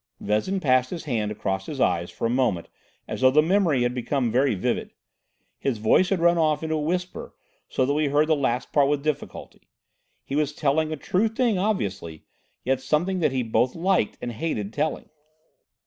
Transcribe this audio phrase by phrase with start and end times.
[0.19, 2.67] Vezin passed his hand across his eyes for a moment
[3.07, 4.95] as though the memory had become very vivid.
[5.59, 7.35] His voice had run off into a whisper
[7.69, 9.69] so that we heard the last part with difficulty.
[10.23, 12.23] He was telling a true thing obviously,
[12.63, 15.07] yet something that he both liked and hated telling.